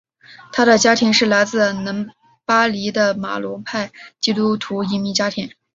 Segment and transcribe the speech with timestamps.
[0.51, 2.09] 他的家庭是来自黎
[2.43, 5.51] 巴嫩的马龙派基督徒移民家庭。